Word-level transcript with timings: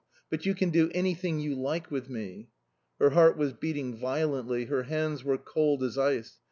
But 0.31 0.47
you 0.47 0.55
can 0.55 0.71
do 0.71 0.89
anything 0.95 1.39
you 1.39 1.53
like 1.53 1.91
with 1.91 2.09
me." 2.09 2.49
Her 2.97 3.11
heart 3.11 3.37
was 3.37 3.53
beating 3.53 3.93
violently, 3.95 4.65
her 4.65 4.81
hands 4.85 5.23
were 5.23 5.37
cold 5.37 5.83
as 5.83 5.95
ice. 5.95 6.39